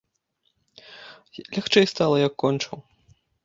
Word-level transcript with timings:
Лягчэй 1.59 1.87
стала, 1.95 2.15
як 2.27 2.33
кончыў. 2.45 2.77